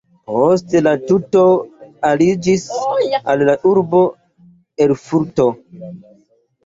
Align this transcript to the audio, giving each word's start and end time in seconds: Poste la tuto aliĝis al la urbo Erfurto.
Poste 0.29 0.79
la 0.85 0.93
tuto 1.09 1.43
aliĝis 2.11 2.65
al 3.35 3.45
la 3.51 3.55
urbo 3.73 4.01
Erfurto. 4.87 5.47